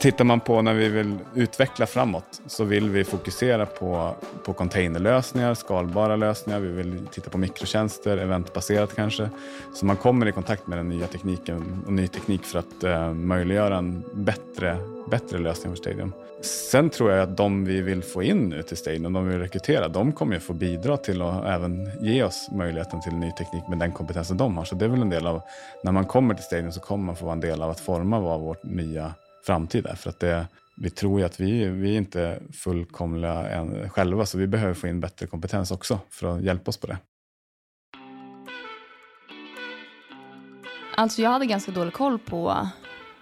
Tittar 0.00 0.24
man 0.24 0.40
på 0.40 0.62
när 0.62 0.74
vi 0.74 0.88
vill 0.88 1.18
utveckla 1.34 1.86
framåt 1.86 2.40
så 2.46 2.64
vill 2.64 2.90
vi 2.90 3.04
fokusera 3.04 3.66
på, 3.66 4.14
på 4.44 4.52
containerlösningar, 4.52 5.54
skalbara 5.54 6.16
lösningar. 6.16 6.60
Vi 6.60 6.72
vill 6.72 7.06
titta 7.12 7.30
på 7.30 7.38
mikrotjänster, 7.38 8.18
eventbaserat 8.18 8.96
kanske. 8.96 9.30
Så 9.74 9.86
man 9.86 9.96
kommer 9.96 10.28
i 10.28 10.32
kontakt 10.32 10.66
med 10.66 10.78
den 10.78 10.88
nya 10.88 11.06
tekniken 11.06 11.82
och 11.86 11.92
ny 11.92 12.08
teknik 12.08 12.44
för 12.44 12.58
att 12.58 12.84
eh, 12.84 13.14
möjliggöra 13.14 13.76
en 13.76 14.04
bättre, 14.14 14.78
bättre 15.10 15.38
lösning 15.38 15.72
för 15.72 15.76
Stadium. 15.76 16.12
Sen 16.42 16.90
tror 16.90 17.10
jag 17.10 17.20
att 17.22 17.36
de 17.36 17.64
vi 17.64 17.80
vill 17.80 18.02
få 18.02 18.22
in 18.22 18.48
nu 18.48 18.62
till 18.62 18.76
Stadium, 18.76 19.12
de 19.12 19.24
vi 19.24 19.30
vill 19.30 19.40
rekrytera, 19.40 19.88
de 19.88 20.12
kommer 20.12 20.34
ju 20.34 20.40
få 20.40 20.52
bidra 20.52 20.96
till 20.96 21.22
att 21.22 21.46
även 21.46 21.90
ge 22.00 22.22
oss 22.22 22.48
möjligheten 22.52 23.00
till 23.02 23.12
ny 23.12 23.32
teknik 23.32 23.68
med 23.68 23.78
den 23.78 23.92
kompetensen 23.92 24.36
de 24.36 24.56
har. 24.56 24.64
Så 24.64 24.74
det 24.74 24.84
är 24.84 24.88
väl 24.88 25.02
en 25.02 25.10
del 25.10 25.26
av, 25.26 25.42
när 25.84 25.92
man 25.92 26.04
kommer 26.04 26.34
till 26.34 26.44
Stadium 26.44 26.72
så 26.72 26.80
kommer 26.80 27.04
man 27.04 27.16
få 27.16 27.24
vara 27.24 27.32
en 27.32 27.40
del 27.40 27.62
av 27.62 27.70
att 27.70 27.80
forma 27.80 28.20
vad 28.20 28.40
vårt 28.40 28.64
nya 28.64 29.14
framtid 29.46 29.84
där. 29.84 29.94
För 29.94 30.10
att 30.10 30.20
det, 30.20 30.46
vi 30.76 30.90
tror 30.90 31.20
ju 31.20 31.26
att 31.26 31.40
vi, 31.40 31.68
vi 31.68 31.92
är 31.94 31.98
inte 31.98 32.42
fullkomliga 32.52 33.48
än, 33.48 33.90
själva, 33.90 34.26
så 34.26 34.38
vi 34.38 34.46
behöver 34.46 34.74
få 34.74 34.88
in 34.88 35.00
bättre 35.00 35.26
kompetens 35.26 35.70
också 35.70 35.98
för 36.10 36.36
att 36.36 36.42
hjälpa 36.42 36.68
oss 36.68 36.76
på 36.76 36.86
det. 36.86 36.98
Alltså 40.96 41.22
jag 41.22 41.30
hade 41.30 41.46
ganska 41.46 41.72
dålig 41.72 41.92
koll 41.92 42.18
på 42.18 42.68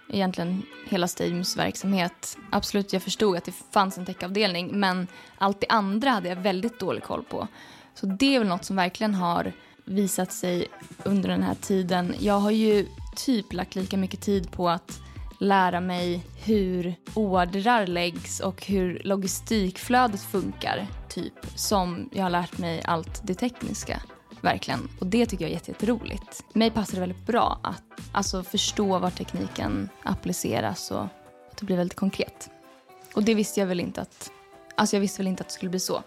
egentligen 0.09 0.61
hela 0.89 1.07
Stadiums 1.07 1.57
verksamhet. 1.57 2.37
Absolut, 2.51 2.93
jag 2.93 3.01
förstod 3.01 3.37
att 3.37 3.45
det 3.45 3.53
fanns 3.71 3.97
en 3.97 4.05
techavdelning, 4.05 4.79
men 4.79 5.07
allt 5.37 5.61
det 5.61 5.67
andra 5.69 6.09
hade 6.09 6.29
jag 6.29 6.35
väldigt 6.35 6.79
dålig 6.79 7.03
koll 7.03 7.23
på. 7.23 7.47
Så 7.93 8.05
det 8.05 8.35
är 8.35 8.39
väl 8.39 8.47
något 8.47 8.65
som 8.65 8.75
verkligen 8.75 9.13
har 9.13 9.51
visat 9.85 10.31
sig 10.31 10.67
under 11.03 11.29
den 11.29 11.43
här 11.43 11.55
tiden. 11.55 12.15
Jag 12.19 12.39
har 12.39 12.51
ju 12.51 12.87
typ 13.15 13.53
lagt 13.53 13.75
lika 13.75 13.97
mycket 13.97 14.21
tid 14.21 14.51
på 14.51 14.69
att 14.69 14.99
lära 15.39 15.79
mig 15.79 16.23
hur 16.45 16.95
ordrar 17.13 17.87
läggs 17.87 18.39
och 18.39 18.65
hur 18.65 19.01
logistikflödet 19.03 20.21
funkar, 20.21 20.87
typ, 21.09 21.33
som 21.55 22.09
jag 22.13 22.23
har 22.23 22.29
lärt 22.29 22.57
mig 22.57 22.81
allt 22.85 23.21
det 23.23 23.33
tekniska. 23.33 24.01
Verkligen. 24.41 24.89
Och 24.99 25.07
det 25.07 25.25
tycker 25.25 25.45
jag 25.45 25.51
är 25.51 25.69
jätteroligt. 25.69 26.43
Mig 26.53 26.71
passar 26.71 26.93
det 26.93 26.99
väldigt 26.99 27.27
bra 27.27 27.59
att 27.63 27.83
alltså, 28.11 28.43
förstå 28.43 28.99
var 28.99 29.09
tekniken 29.09 29.89
appliceras 30.03 30.91
och 30.91 31.03
att 31.03 31.57
det 31.59 31.65
blir 31.65 31.77
väldigt 31.77 31.97
konkret. 31.97 32.49
Och 33.15 33.23
det 33.23 33.33
visste 33.33 33.59
jag 33.59 33.67
väl 33.67 33.79
inte 33.79 34.01
att, 34.01 34.31
alltså 34.75 34.95
jag 34.95 35.01
visste 35.01 35.21
väl 35.21 35.27
inte 35.27 35.41
att 35.41 35.47
det 35.47 35.53
skulle 35.53 35.69
bli 35.69 35.79
så. 35.79 36.03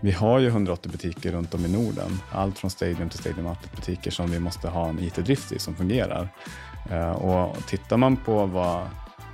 Vi 0.00 0.12
har 0.12 0.38
ju 0.38 0.46
180 0.46 0.92
butiker 0.92 1.32
runt 1.32 1.54
om 1.54 1.64
i 1.64 1.68
Norden. 1.68 2.20
Allt 2.32 2.58
från 2.58 2.70
Stadium 2.70 3.10
till 3.10 3.18
Stadium 3.18 3.46
Outlet-butiker 3.46 4.10
som 4.10 4.30
vi 4.30 4.40
måste 4.40 4.68
ha 4.68 4.88
en 4.88 4.98
IT-drift 4.98 5.52
i 5.52 5.58
som 5.58 5.76
fungerar. 5.76 6.28
Eh, 6.90 7.10
och 7.10 7.66
tittar 7.66 7.96
man 7.96 8.16
på 8.16 8.46
vad 8.46 8.88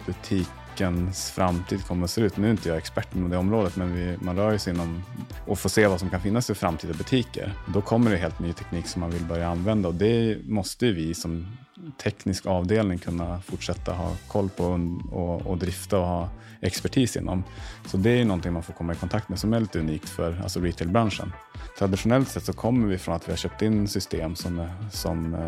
butikens 0.07 1.31
framtid 1.31 1.87
kommer 1.87 2.05
att 2.05 2.11
se 2.11 2.21
ut, 2.21 2.37
nu 2.37 2.47
är 2.47 2.51
inte 2.51 2.69
jag 2.69 2.79
expert 2.79 3.17
inom 3.17 3.31
det 3.31 3.37
området, 3.37 3.77
men 3.77 3.95
vi, 3.95 4.17
man 4.21 4.37
rör 4.37 4.59
sig 4.59 4.75
inom 4.75 5.03
och 5.47 5.59
får 5.59 5.69
se 5.69 5.87
vad 5.87 6.01
som 6.01 6.11
kan 6.11 6.21
finnas 6.21 6.51
i 6.51 6.55
framtida 6.55 6.95
butiker. 6.95 7.53
Då 7.67 7.81
kommer 7.81 8.11
det 8.11 8.17
helt 8.17 8.39
ny 8.39 8.53
teknik 8.53 8.87
som 8.87 9.01
man 9.01 9.11
vill 9.11 9.25
börja 9.25 9.49
använda 9.49 9.89
och 9.89 9.95
det 9.95 10.39
måste 10.45 10.93
vi 10.93 11.15
som 11.15 11.57
teknisk 12.03 12.47
avdelning 12.47 12.99
kunna 12.99 13.41
fortsätta 13.41 13.93
ha 13.93 14.11
koll 14.29 14.49
på 14.49 14.65
och, 15.11 15.47
och 15.47 15.59
drifta 15.59 15.99
och 15.99 16.07
ha 16.07 16.29
expertis 16.61 17.17
inom. 17.17 17.45
Så 17.87 17.97
det 17.97 18.11
är 18.11 18.25
någonting 18.25 18.53
man 18.53 18.63
får 18.63 18.73
komma 18.73 18.93
i 18.93 18.97
kontakt 18.97 19.29
med 19.29 19.39
som 19.39 19.53
är 19.53 19.61
lite 19.61 19.79
unikt 19.79 20.09
för 20.09 20.41
alltså 20.43 20.61
retailbranschen. 20.61 21.33
Traditionellt 21.79 22.29
sett 22.29 22.45
så 22.45 22.53
kommer 22.53 22.87
vi 22.87 22.99
från 22.99 23.15
att 23.15 23.29
vi 23.29 23.33
har 23.33 23.37
köpt 23.37 23.63
in 23.63 23.89
system 23.89 24.37
som, 24.37 24.67
som, 24.93 25.47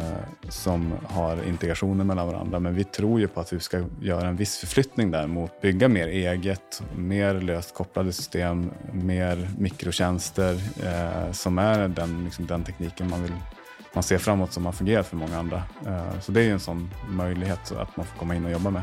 som 0.49 0.93
har 1.05 1.49
integrationer 1.49 2.05
mellan 2.05 2.27
varandra. 2.27 2.61
Men 2.61 2.75
vi 2.75 2.85
tror 2.85 3.21
ju 3.21 3.29
på 3.29 3.41
att 3.41 3.53
vi 3.53 3.61
ska 3.61 3.85
göra 4.01 4.29
en 4.29 4.37
viss 4.37 4.57
förflyttning 4.57 5.11
där 5.11 5.27
mot 5.27 5.61
bygga 5.61 5.89
mer 5.89 6.09
eget, 6.09 6.83
mer 6.97 7.35
löst 7.35 7.75
kopplade 7.75 8.13
system, 8.13 8.71
mer 8.93 9.51
mikrotjänster 9.59 10.53
eh, 10.85 11.33
som 11.33 11.59
är 11.59 11.89
den, 11.89 12.25
liksom, 12.25 12.47
den 12.47 12.65
tekniken 12.65 13.11
man 13.11 13.23
vill 13.23 13.33
man 13.95 14.03
ser 14.03 14.19
framåt 14.19 14.53
som 14.53 14.67
har 14.67 14.73
fungerat 14.73 15.07
för 15.07 15.17
många 15.17 15.39
andra. 15.39 15.63
Eh, 15.87 16.21
så 16.21 16.33
det 16.33 16.41
är 16.41 16.45
ju 16.45 16.53
en 16.53 16.61
sån 16.61 16.91
möjlighet 17.09 17.73
att 17.73 17.97
man 17.97 18.07
får 18.07 18.19
komma 18.19 18.35
in 18.35 18.45
och 18.45 18.51
jobba 18.51 18.71
med. 18.71 18.83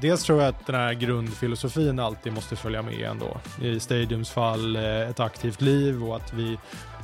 Dels 0.00 0.22
tror 0.22 0.40
jag 0.40 0.48
att 0.48 0.66
den 0.66 0.74
här 0.74 0.92
grundfilosofin 0.92 1.98
alltid 1.98 2.32
måste 2.32 2.56
följa 2.56 2.82
med 2.82 3.00
ändå. 3.00 3.36
I 3.62 3.80
Stadiums 3.80 4.30
fall 4.30 4.76
eh, 4.76 4.82
ett 4.82 5.20
aktivt 5.20 5.60
liv 5.60 6.04
och 6.04 6.16
att 6.16 6.32
vi 6.32 6.58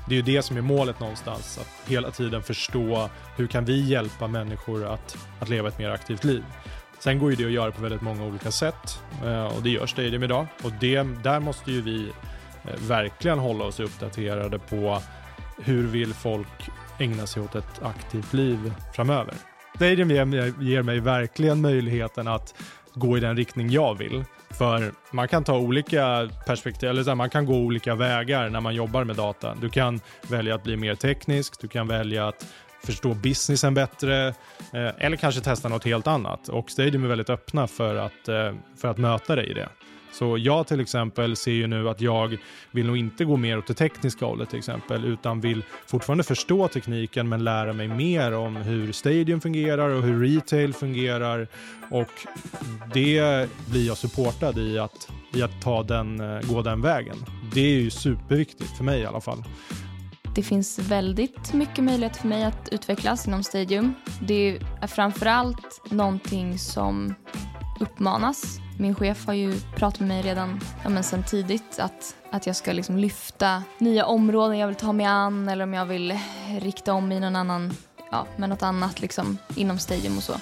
det 0.08 0.14
är 0.14 0.16
ju 0.16 0.22
det 0.22 0.42
som 0.42 0.56
är 0.56 0.60
målet 0.60 1.00
någonstans, 1.00 1.58
att 1.58 1.90
hela 1.90 2.10
tiden 2.10 2.42
förstå 2.42 3.10
hur 3.36 3.46
kan 3.46 3.64
vi 3.64 3.80
hjälpa 3.80 4.26
människor 4.26 4.86
att, 4.86 5.16
att 5.40 5.48
leva 5.48 5.68
ett 5.68 5.78
mer 5.78 5.90
aktivt 5.90 6.24
liv. 6.24 6.44
Sen 6.98 7.18
går 7.18 7.30
ju 7.30 7.36
det 7.36 7.44
att 7.44 7.52
göra 7.52 7.72
på 7.72 7.82
väldigt 7.82 8.00
många 8.00 8.24
olika 8.24 8.50
sätt 8.50 9.02
eh, 9.24 9.44
och 9.44 9.62
det 9.62 9.70
gör 9.70 9.86
Stadium 9.86 10.22
idag 10.22 10.46
och 10.62 10.72
det, 10.80 11.02
där 11.22 11.40
måste 11.40 11.72
ju 11.72 11.80
vi 11.80 12.12
verkligen 12.88 13.38
hålla 13.38 13.64
oss 13.64 13.80
uppdaterade 13.80 14.58
på 14.58 15.02
hur 15.58 15.86
vill 15.86 16.14
folk 16.14 16.70
ägna 16.98 17.26
sig 17.26 17.42
åt 17.42 17.54
ett 17.54 17.82
aktivt 17.82 18.32
liv 18.32 18.72
framöver. 18.94 19.34
Stadium 19.76 20.10
ger, 20.10 20.62
ger 20.62 20.82
mig 20.82 21.00
verkligen 21.00 21.60
möjligheten 21.60 22.28
att 22.28 22.54
gå 22.94 23.16
i 23.16 23.20
den 23.20 23.36
riktning 23.36 23.70
jag 23.70 23.98
vill. 23.98 24.24
För 24.50 24.92
man 25.10 25.28
kan 25.28 25.44
ta 25.44 25.58
olika 25.58 26.30
perspektiv, 26.46 26.90
eller 26.90 27.02
så 27.02 27.14
man 27.14 27.30
kan 27.30 27.46
gå 27.46 27.54
olika 27.54 27.94
vägar 27.94 28.48
när 28.48 28.60
man 28.60 28.74
jobbar 28.74 29.04
med 29.04 29.16
data. 29.16 29.54
Du 29.60 29.68
kan 29.68 30.00
välja 30.28 30.54
att 30.54 30.62
bli 30.62 30.76
mer 30.76 30.94
teknisk, 30.94 31.60
du 31.60 31.68
kan 31.68 31.88
välja 31.88 32.28
att 32.28 32.46
förstå 32.84 33.14
businessen 33.14 33.74
bättre 33.74 34.28
eh, 34.72 34.90
eller 34.98 35.16
kanske 35.16 35.40
testa 35.40 35.68
något 35.68 35.84
helt 35.84 36.06
annat. 36.06 36.48
Och 36.48 36.70
Stadium 36.70 37.04
är 37.04 37.08
väldigt 37.08 37.30
öppna 37.30 37.66
för 37.66 37.96
att, 37.96 38.28
eh, 38.28 38.52
för 38.80 38.88
att 38.88 38.98
möta 38.98 39.36
dig 39.36 39.50
i 39.50 39.54
det. 39.54 39.68
Så 40.18 40.38
jag 40.38 40.66
till 40.66 40.80
exempel 40.80 41.36
ser 41.36 41.52
ju 41.52 41.66
nu 41.66 41.88
att 41.88 42.00
jag 42.00 42.38
vill 42.70 42.86
nog 42.86 42.96
inte 42.96 43.24
gå 43.24 43.36
mer 43.36 43.58
åt 43.58 43.66
det 43.66 43.74
tekniska 43.74 44.26
hållet 44.26 44.50
till 44.50 44.58
exempel, 44.58 45.04
utan 45.04 45.40
vill 45.40 45.62
fortfarande 45.86 46.24
förstå 46.24 46.68
tekniken 46.68 47.28
men 47.28 47.44
lära 47.44 47.72
mig 47.72 47.88
mer 47.88 48.32
om 48.32 48.56
hur 48.56 48.92
Stadium 48.92 49.40
fungerar 49.40 49.88
och 49.88 50.02
hur 50.02 50.20
retail 50.20 50.74
fungerar 50.74 51.48
och 51.90 52.10
det 52.94 53.48
blir 53.70 53.86
jag 53.86 53.96
supportad 53.96 54.58
i 54.58 54.78
att, 54.78 55.08
i 55.34 55.42
att 55.42 55.62
ta 55.62 55.82
den, 55.82 56.20
eh, 56.20 56.40
gå 56.42 56.62
den 56.62 56.82
vägen. 56.82 57.16
Det 57.54 57.60
är 57.60 57.80
ju 57.80 57.90
superviktigt 57.90 58.76
för 58.76 58.84
mig 58.84 59.00
i 59.00 59.06
alla 59.06 59.20
fall. 59.20 59.44
Det 60.34 60.42
finns 60.42 60.78
väldigt 60.78 61.52
mycket 61.52 61.84
möjlighet 61.84 62.16
för 62.16 62.28
mig 62.28 62.44
att 62.44 62.68
utvecklas 62.72 63.26
inom 63.26 63.42
Stadium. 63.42 63.94
Det 64.20 64.58
är 64.80 64.86
framförallt 64.86 65.90
någonting 65.90 66.58
som 66.58 67.14
uppmanas. 67.80 68.63
Min 68.78 68.94
chef 68.94 69.26
har 69.26 69.34
ju 69.34 69.60
pratat 69.76 70.00
med 70.00 70.08
mig 70.08 70.22
redan 70.22 70.60
ja, 70.82 70.88
men 70.88 71.02
sen 71.02 71.22
tidigt 71.22 71.78
att, 71.78 72.16
att 72.30 72.46
jag 72.46 72.56
ska 72.56 72.72
liksom 72.72 72.98
lyfta 72.98 73.62
nya 73.78 74.06
områden 74.06 74.58
jag 74.58 74.66
vill 74.66 74.76
ta 74.76 74.92
mig 74.92 75.06
an 75.06 75.48
eller 75.48 75.64
om 75.64 75.74
jag 75.74 75.86
vill 75.86 76.18
rikta 76.60 76.92
om 76.92 77.12
i 77.12 77.20
någon 77.20 77.36
annan, 77.36 77.76
ja, 78.10 78.26
med 78.36 78.48
något 78.48 78.62
annat 78.62 79.00
liksom, 79.00 79.38
inom 79.54 79.78
Stadium 79.78 80.16
och 80.16 80.22
så. 80.22 80.34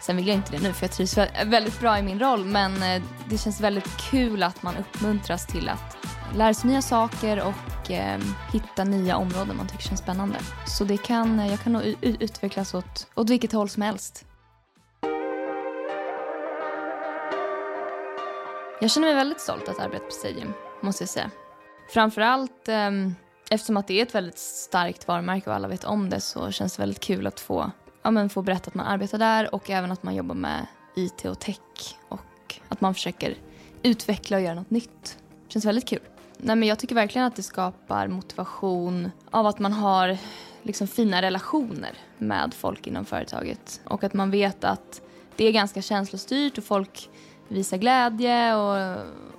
Sen 0.00 0.16
vill 0.16 0.26
jag 0.26 0.36
inte 0.36 0.52
det 0.52 0.62
nu 0.62 0.72
för 0.72 0.84
jag 0.84 0.92
trivs 0.92 1.18
väldigt 1.46 1.80
bra 1.80 1.98
i 1.98 2.02
min 2.02 2.20
roll 2.20 2.44
men 2.44 2.82
eh, 2.82 3.02
det 3.28 3.38
känns 3.38 3.60
väldigt 3.60 3.96
kul 3.96 4.42
att 4.42 4.62
man 4.62 4.76
uppmuntras 4.76 5.46
till 5.46 5.68
att 5.68 5.96
lära 6.34 6.54
sig 6.54 6.70
nya 6.70 6.82
saker 6.82 7.42
och 7.42 7.90
eh, 7.90 8.20
hitta 8.52 8.84
nya 8.84 9.16
områden 9.16 9.56
man 9.56 9.68
tycker 9.68 9.82
känns 9.82 10.00
spännande. 10.00 10.38
Så 10.66 10.84
det 10.84 10.96
kan, 10.96 11.38
jag 11.48 11.60
kan 11.60 11.72
nog 11.72 11.82
utvecklas 12.00 12.74
åt, 12.74 13.06
åt 13.14 13.30
vilket 13.30 13.52
håll 13.52 13.68
som 13.68 13.82
helst. 13.82 14.24
Jag 18.82 18.90
känner 18.90 19.06
mig 19.06 19.16
väldigt 19.16 19.40
stolt 19.40 19.68
att 19.68 19.78
arbeta 19.78 20.04
på 20.04 20.10
Stadium, 20.10 20.52
måste 20.80 21.02
jag 21.02 21.08
säga. 21.08 21.30
Framförallt 21.88 22.68
eh, 22.68 22.90
eftersom 23.50 23.76
att 23.76 23.86
det 23.86 23.98
är 24.00 24.02
ett 24.02 24.14
väldigt 24.14 24.38
starkt 24.38 25.08
varumärke 25.08 25.50
och 25.50 25.56
alla 25.56 25.68
vet 25.68 25.84
om 25.84 26.10
det 26.10 26.20
så 26.20 26.50
känns 26.50 26.76
det 26.76 26.82
väldigt 26.82 27.00
kul 27.00 27.26
att 27.26 27.40
få, 27.40 27.70
ja, 28.02 28.10
men 28.10 28.30
få 28.30 28.42
berätta 28.42 28.68
att 28.68 28.74
man 28.74 28.86
arbetar 28.86 29.18
där 29.18 29.54
och 29.54 29.70
även 29.70 29.92
att 29.92 30.02
man 30.02 30.14
jobbar 30.14 30.34
med 30.34 30.66
IT 30.96 31.24
och 31.24 31.38
tech 31.38 31.96
och 32.08 32.60
att 32.68 32.80
man 32.80 32.94
försöker 32.94 33.36
utveckla 33.82 34.36
och 34.36 34.42
göra 34.42 34.54
något 34.54 34.70
nytt. 34.70 35.18
Det 35.46 35.52
känns 35.52 35.64
väldigt 35.64 35.88
kul. 35.88 36.02
Nej, 36.36 36.56
men 36.56 36.68
jag 36.68 36.78
tycker 36.78 36.94
verkligen 36.94 37.26
att 37.26 37.36
det 37.36 37.42
skapar 37.42 38.08
motivation 38.08 39.10
av 39.30 39.46
att 39.46 39.58
man 39.58 39.72
har 39.72 40.18
liksom 40.62 40.86
fina 40.86 41.22
relationer 41.22 41.92
med 42.18 42.54
folk 42.54 42.86
inom 42.86 43.04
företaget 43.04 43.80
och 43.84 44.04
att 44.04 44.14
man 44.14 44.30
vet 44.30 44.64
att 44.64 45.02
det 45.36 45.44
är 45.44 45.52
ganska 45.52 45.82
känslostyrt 45.82 46.58
och 46.58 46.64
folk 46.64 47.10
visar 47.50 47.76
glädje 47.76 48.54
och, 48.54 48.96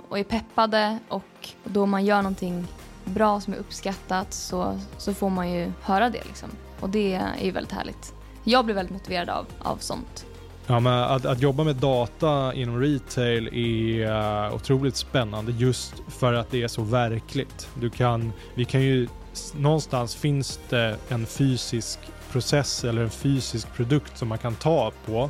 och 0.10 0.20
är 0.20 0.24
peppade 0.24 1.00
och 1.08 1.50
då 1.64 1.86
man 1.86 2.06
gör 2.06 2.22
någonting 2.22 2.68
bra 3.06 3.42
som 3.42 3.54
är 3.54 3.58
uppskattat 3.58 4.34
så, 4.34 4.80
så 4.98 5.14
får 5.14 5.30
man 5.30 5.52
ju 5.52 5.72
höra 5.82 6.10
det 6.10 6.24
liksom. 6.26 6.50
Och 6.80 6.90
det 6.90 7.14
är 7.14 7.46
ju 7.46 7.52
väldigt 7.52 7.74
härligt. 7.74 8.14
Jag 8.44 8.66
blir 8.66 8.76
väldigt 8.76 8.94
motiverad 8.94 9.30
av, 9.30 9.46
av 9.60 9.78
sånt. 9.78 10.26
Ja, 10.68 10.80
men 10.80 10.94
att, 10.94 11.26
att 11.26 11.42
jobba 11.42 11.64
med 11.64 11.76
data 11.76 12.54
inom 12.54 12.80
retail 12.80 13.48
är 13.48 14.48
uh, 14.48 14.56
otroligt 14.56 14.96
spännande 14.96 15.52
just 15.52 15.94
för 16.08 16.34
att 16.34 16.52
det 16.52 16.64
är 16.64 16.68
så 16.68 16.82
verkligt. 16.82 17.68
Du 17.80 17.90
kan, 17.90 18.34
vi 18.56 18.66
kan 18.66 18.82
ju, 18.82 19.08
någonstans 19.56 20.16
finns 20.16 20.60
det 20.70 20.98
en 21.10 21.26
fysisk 21.26 22.00
process 22.32 22.84
eller 22.84 23.02
en 23.02 23.10
fysisk 23.10 23.74
produkt 23.74 24.18
som 24.18 24.28
man 24.28 24.38
kan 24.38 24.56
ta 24.56 24.92
på 25.06 25.30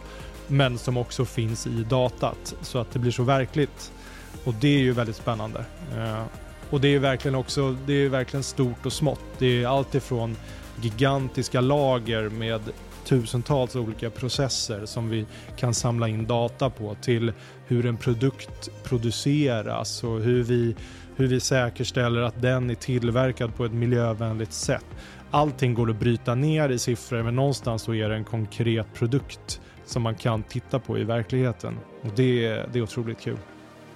men 0.52 0.78
som 0.78 0.98
också 0.98 1.26
finns 1.26 1.68
i 1.68 1.84
datat 1.84 2.56
så 2.62 2.80
att 2.80 2.92
det 2.92 3.00
blir 3.00 3.12
så 3.12 3.24
verkligt. 3.24 3.92
Och 4.44 4.54
det 4.54 4.68
är 4.68 4.80
ju 4.80 4.92
väldigt 4.92 5.16
spännande. 5.16 5.66
Eh, 5.98 6.24
och 6.70 6.82
det 6.82 6.88
är 6.88 7.00
verkligen 7.00 7.36
också, 7.36 7.78
det 7.86 7.94
är 7.94 8.10
verkligen 8.10 8.44
stort 8.44 8.86
och 8.86 8.94
smått. 8.94 9.24
Det 9.38 9.64
är 9.64 9.68
allt 9.68 9.96
ifrån 9.96 10.38
gigantiska 10.82 11.62
lager 11.62 12.30
med 12.30 12.62
tusentals 13.06 13.76
olika 13.76 14.10
processer 14.10 14.86
som 14.86 15.10
vi 15.10 15.26
kan 15.58 15.74
samla 15.74 16.08
in 16.08 16.28
data 16.28 16.70
på 16.70 16.96
till 17.02 17.34
hur 17.68 17.86
en 17.86 17.98
produkt 17.98 18.70
produceras 18.84 20.04
och 20.04 20.20
hur 20.20 20.44
vi, 20.44 20.76
hur 21.16 21.28
vi 21.28 21.40
säkerställer 21.40 22.22
att 22.22 22.42
den 22.42 22.70
är 22.70 22.76
tillverkad 22.76 23.56
på 23.56 23.66
ett 23.66 23.74
miljövänligt 23.74 24.54
sätt. 24.54 24.86
Allting 25.32 25.74
går 25.74 25.90
att 25.90 26.00
bryta 26.00 26.36
ner 26.36 26.70
i 26.70 26.80
siffror 26.80 27.24
men 27.24 27.36
någonstans 27.36 27.82
så 27.82 27.94
är 27.94 28.10
det 28.10 28.16
en 28.16 28.24
konkret 28.24 28.94
produkt 28.94 29.62
som 29.86 30.02
man 30.02 30.16
kan 30.16 30.44
titta 30.44 30.80
på 30.80 30.98
i 30.98 31.04
verkligheten. 31.04 31.80
Och 32.02 32.10
det, 32.16 32.50
det 32.74 32.80
är 32.80 32.84
otroligt 32.84 33.20
kul. 33.20 33.38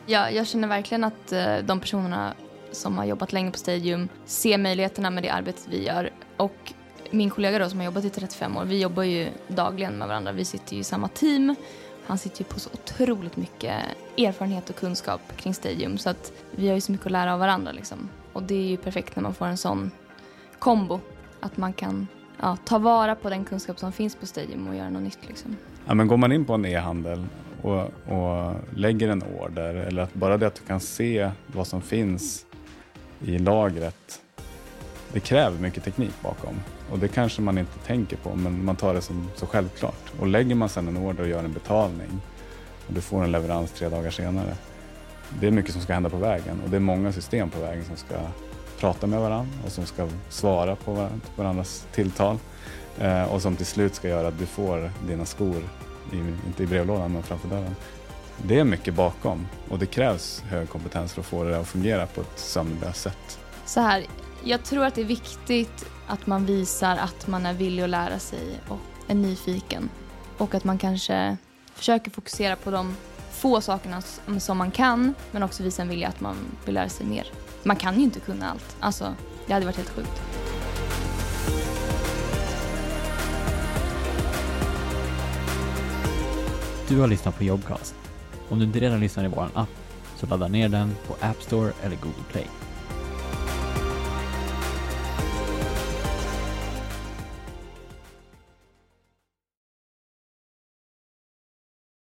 Ja, 0.06 0.30
jag 0.30 0.48
känner 0.48 0.68
verkligen 0.68 1.04
att 1.04 1.32
eh, 1.32 1.58
de 1.58 1.80
personerna 1.80 2.34
som 2.72 2.98
har 2.98 3.06
jobbat 3.06 3.34
länge 3.34 3.52
på 3.52 3.58
Stadium 3.58 4.10
ser 4.26 4.58
möjligheterna 4.58 5.10
med 5.10 5.24
det 5.24 5.30
arbetet 5.30 5.68
vi 5.70 5.86
gör 5.86 6.10
och 6.38 6.74
min 7.12 7.30
kollega 7.30 7.60
då 7.60 7.70
som 7.70 7.80
har 7.80 7.86
jobbat 7.86 8.06
i 8.06 8.10
35 8.10 8.58
år, 8.58 8.66
vi 8.66 8.82
jobbar 8.82 9.04
ju 9.04 9.28
dagligen 9.48 9.98
med 9.98 10.08
varandra. 10.08 10.32
Vi 10.32 10.46
sitter 10.46 10.74
ju 10.74 10.80
i 10.80 10.84
samma 10.84 11.08
team. 11.08 11.56
Han 12.08 12.18
sitter 12.18 12.40
ju 12.40 12.46
på 12.46 12.60
så 12.60 12.70
otroligt 12.74 13.38
mycket 13.38 13.84
erfarenhet 14.18 14.70
och 14.70 14.76
kunskap 14.76 15.22
kring 15.38 15.54
Stadium 15.54 15.98
så 15.98 16.10
att 16.10 16.32
vi 16.52 16.68
har 16.68 16.76
ju 16.76 16.82
så 16.82 16.92
mycket 16.92 17.06
att 17.06 17.12
lära 17.12 17.34
av 17.34 17.40
varandra 17.40 17.72
liksom. 17.72 18.10
Och 18.34 18.44
det 18.44 18.56
är 18.56 18.68
ju 18.68 18.78
perfekt 18.78 19.16
när 19.16 19.24
man 19.24 19.34
får 19.34 19.46
en 19.46 19.58
sån 19.58 19.92
kombo. 20.60 21.00
Att 21.40 21.58
man 21.58 21.74
kan 21.74 22.08
ja, 22.42 22.58
ta 22.66 22.78
vara 22.78 23.16
på 23.16 23.30
den 23.30 23.46
kunskap 23.46 23.80
som 23.80 23.92
finns 23.92 24.16
på 24.16 24.26
Stadium 24.26 24.68
och 24.68 24.76
göra 24.76 24.90
något 24.90 25.04
nytt 25.04 25.28
liksom. 25.28 25.56
Ja, 25.88 25.94
men 25.94 26.08
går 26.08 26.18
man 26.18 26.32
in 26.32 26.46
på 26.46 26.54
en 26.54 26.66
e-handel 26.66 27.26
och, 27.62 27.82
och 28.06 28.56
lägger 28.76 29.10
en 29.10 29.24
order 29.24 29.76
eller 29.76 30.02
att 30.02 30.14
bara 30.14 30.38
det 30.38 30.48
att 30.48 30.56
du 30.56 30.62
kan 30.68 30.80
se 30.80 31.32
vad 31.48 31.68
som 31.68 31.82
finns 31.82 32.46
i 33.26 33.38
lagret 33.40 34.22
det 35.16 35.20
kräver 35.20 35.60
mycket 35.60 35.84
teknik 35.84 36.14
bakom. 36.24 36.56
Och 36.92 37.00
det 37.00 37.08
kanske 37.08 37.42
man 37.42 37.58
inte 37.58 37.80
tänker 37.80 38.18
på, 38.18 38.36
men 38.36 38.66
man 38.66 38.76
tar 38.76 38.94
det 38.94 39.02
som 39.02 39.30
så 39.36 39.46
självklart. 39.46 40.14
Och 40.20 40.28
lägger 40.28 40.56
man 40.56 40.70
sedan 40.70 40.88
en 40.88 40.98
order 40.98 41.24
och 41.24 41.30
gör 41.30 41.44
en 41.44 41.54
betalning 41.54 42.22
och 42.88 42.94
du 42.94 43.02
får 43.02 43.24
en 43.24 43.32
leverans 43.32 43.72
tre 43.72 43.90
dagar 43.90 44.12
senare. 44.12 44.56
Det 45.40 45.48
är 45.48 45.52
mycket 45.52 45.72
som 45.72 45.82
ska 45.82 45.94
hända 45.94 46.10
på 46.10 46.18
vägen 46.18 46.62
och 46.64 46.70
det 46.70 46.76
är 46.76 46.80
många 46.82 47.12
system 47.12 47.50
på 47.50 47.60
vägen 47.60 47.86
som 47.86 47.98
ska 47.98 48.16
prata 48.80 49.08
med 49.08 49.20
varandra 49.20 49.54
och 49.66 49.72
som 49.72 49.86
ska 49.86 50.08
svara 50.30 50.76
på 50.76 51.08
varandras 51.36 51.88
tilltal 51.92 52.38
Eh, 53.00 53.24
och 53.24 53.42
som 53.42 53.56
till 53.56 53.66
slut 53.66 53.96
ska 53.96 54.08
göra 54.08 54.28
att 54.28 54.40
du 54.40 54.46
får 54.46 54.92
dina 55.08 55.26
skor, 55.26 55.64
i, 56.12 56.18
inte 56.48 56.64
i 56.64 56.68
brevlådan 56.68 57.14
men 57.14 57.24
framför 57.24 57.48
dörren. 57.48 57.76
Det 58.44 58.60
är 58.60 58.64
mycket 58.64 58.94
bakom 58.94 59.48
och 59.70 59.80
det 59.80 59.86
krävs 59.86 60.44
hög 60.50 60.70
kompetens 60.70 61.14
för 61.14 61.22
att 61.22 61.28
få 61.28 61.44
det 61.44 61.60
att 61.60 61.68
fungera 61.68 62.08
på 62.08 62.22
ett 62.22 62.40
sömlöst 62.40 63.02
sätt. 63.02 63.40
Så 63.66 63.82
här, 63.82 64.06
jag 64.44 64.64
tror 64.64 64.86
att 64.86 64.96
det 64.96 65.02
är 65.02 65.06
viktigt 65.06 65.86
att 66.08 66.28
man 66.28 66.46
visar 66.46 66.98
att 66.98 67.28
man 67.28 67.46
är 67.46 67.54
villig 67.54 67.84
att 67.84 67.90
lära 67.90 68.20
sig 68.20 68.60
och 68.68 68.80
är 69.08 69.16
nyfiken. 69.16 69.90
Och 70.38 70.56
att 70.56 70.64
man 70.64 70.78
kanske 70.78 71.38
försöker 71.74 72.12
fokusera 72.12 72.56
på 72.56 72.72
de 72.72 72.96
få 73.32 73.62
sakerna 73.62 74.02
som 74.40 74.58
man 74.58 74.72
kan 74.72 75.14
men 75.32 75.44
också 75.44 75.64
visa 75.64 75.82
en 75.82 75.90
vilja 75.90 76.08
att 76.08 76.22
man 76.22 76.36
vill 76.66 76.74
lära 76.74 76.90
sig 76.90 77.06
mer. 77.06 77.28
Man 77.64 77.76
kan 77.76 77.96
ju 77.96 78.04
inte 78.04 78.20
kunna 78.20 78.52
allt. 78.52 78.76
Alltså, 78.80 79.16
det 79.48 79.54
hade 79.54 79.66
varit 79.66 79.78
helt 79.78 79.90
sjukt. 79.90 80.35
Du 86.88 87.00
har 87.00 87.08
lyssnat 87.08 87.38
på 87.38 87.44
Jobcast. 87.44 87.96
Om 88.50 88.60
du 88.60 88.66
inte 88.66 88.80
redan 88.80 89.00
lyssnar 89.00 89.26
i 89.26 89.28
vår 89.28 89.50
app 89.54 89.70
så 90.16 90.28
ladda 90.28 90.48
ner 90.48 90.70
den 90.70 90.96
på 91.08 91.16
App 91.20 91.42
Store 91.42 91.72
eller 91.84 91.96
Google 91.96 92.24
Play. 92.32 92.48